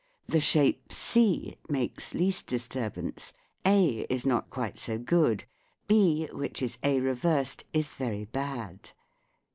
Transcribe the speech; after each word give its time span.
The 0.27 0.39
shape 0.39 0.91
C 0.91 1.59
makes 1.69 2.15
least 2.15 2.47
disturbance; 2.47 3.33
A 3.63 4.07
is 4.09 4.25
not 4.25 4.49
quite 4.49 4.79
so 4.79 4.97
good; 4.97 5.43
B, 5.87 6.27
which 6.31 6.63
is 6.63 6.79
A 6.81 6.99
reversed, 6.99 7.65
is 7.71 7.93
very 7.93 8.25
bad. 8.25 8.93